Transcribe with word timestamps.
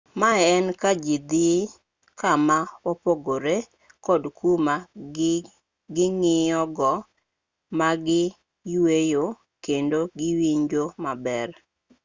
ma 0.19 0.29
en 0.53 0.65
kajii 0.81 1.23
dhii 1.29 1.61
kama 2.21 2.57
opogoree 2.89 3.67
kod 4.05 4.23
kuma 4.37 4.75
ging'iyogo 5.95 6.91
magiyueye 7.79 9.23
kendo 9.65 9.99
giwinjoe 10.17 10.93
maber 11.03 11.49